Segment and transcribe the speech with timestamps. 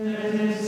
[0.00, 0.67] Yes.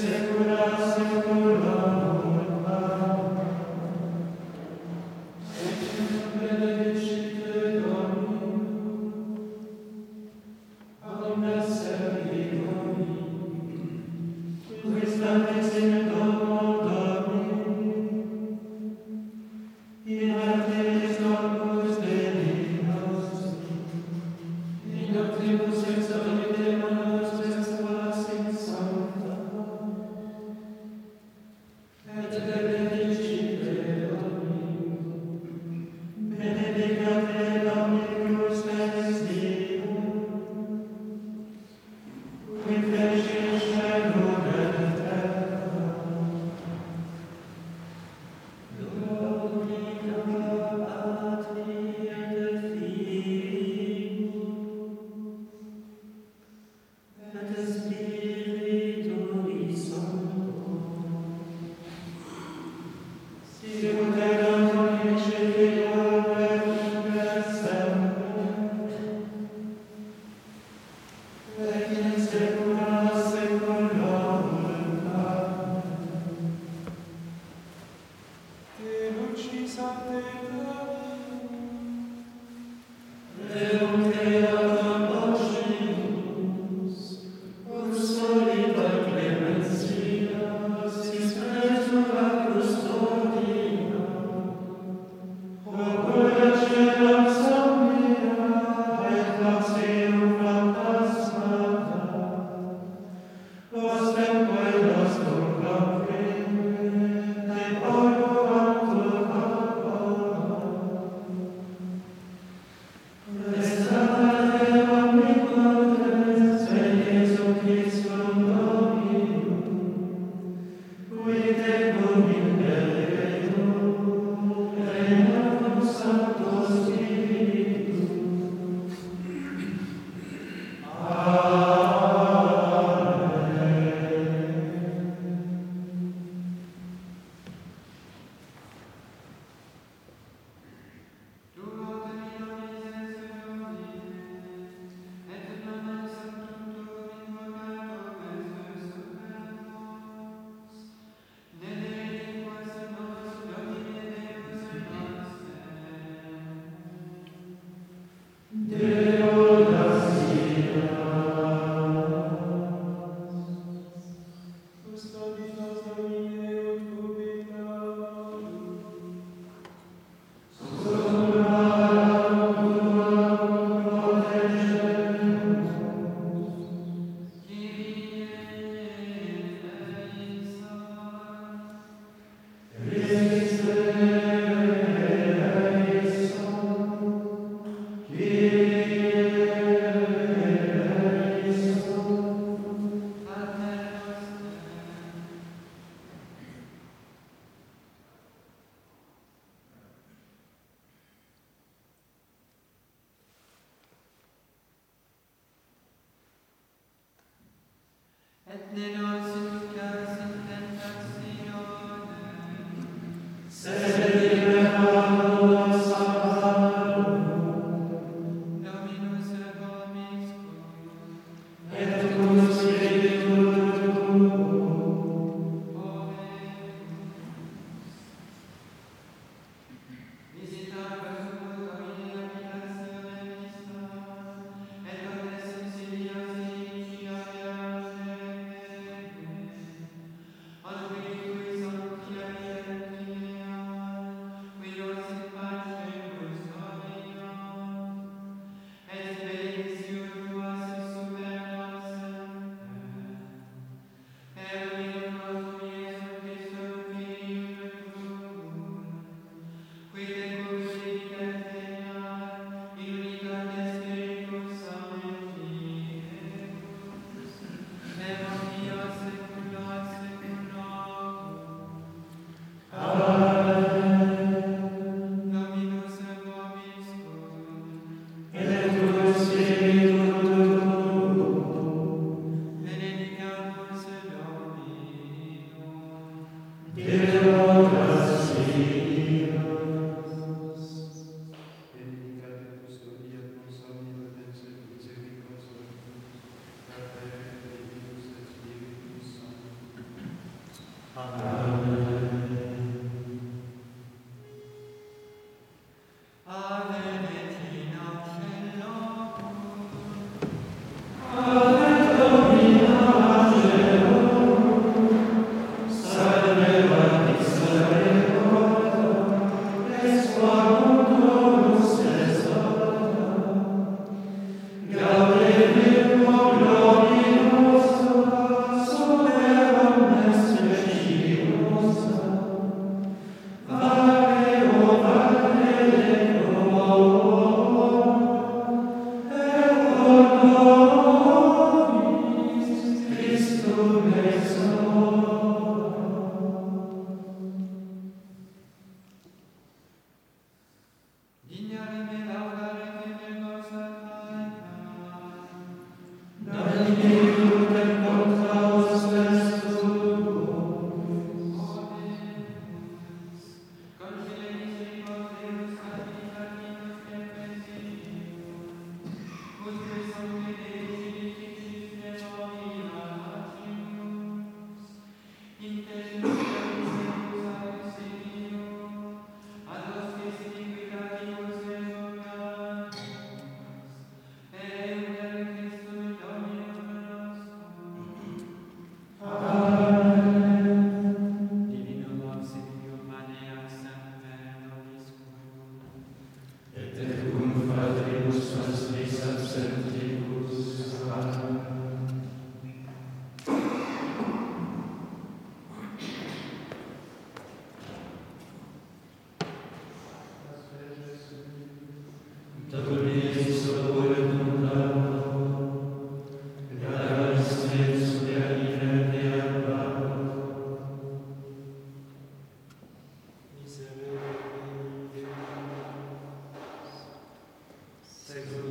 [428.11, 428.50] Seigneur.